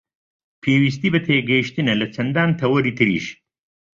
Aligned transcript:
پێویستی 0.61 1.09
بە 1.13 1.19
تێگەیشتنە 1.27 1.93
لە 2.01 2.07
چەندان 2.13 2.49
تەوەری 2.59 2.95
تریش 2.97 3.27